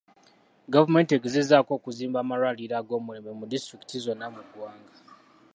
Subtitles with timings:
[0.73, 4.93] Gavumenti egezezzaako okuzimba amalwaliro ag'omulembe mu disitulikiti zonna mu ggwanga.